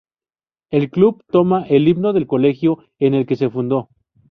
El 0.71 0.89
club 0.89 1.23
toma 1.29 1.61
el 1.67 1.87
himno 1.87 2.11
del 2.11 2.25
colegio 2.25 2.79
en 2.97 3.13
el 3.13 3.27
que 3.27 3.35
se 3.35 3.51
fundó. 3.51 3.89